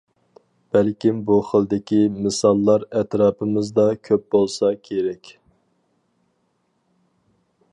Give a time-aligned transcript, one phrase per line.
[0.75, 5.33] بەلكىم بۇ خىلدىكى مىساللار ئەتراپىمىزدا كۆپ بولسا كېرەك.